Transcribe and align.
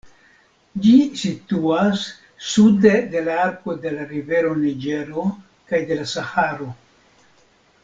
Ĝi 0.85 0.93
situas 1.23 2.05
sude 2.53 2.93
de 3.11 3.23
la 3.27 3.37
arko 3.43 3.77
de 3.85 3.93
la 3.99 4.09
rivero 4.15 4.57
Niĝero 4.65 5.27
kaj 5.71 5.85
de 5.93 6.01
la 6.01 6.09
Saharo. 6.17 6.73